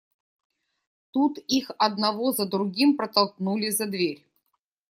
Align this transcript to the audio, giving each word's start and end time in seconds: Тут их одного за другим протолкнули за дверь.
Тут 1.11 1.37
их 1.47 1.69
одного 1.77 2.31
за 2.31 2.47
другим 2.47 2.97
протолкнули 2.97 3.69
за 3.69 3.85
дверь. 3.85 4.25